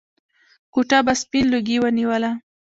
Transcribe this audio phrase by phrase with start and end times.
[0.73, 2.31] کوټه به سپين لوګي ونيوله.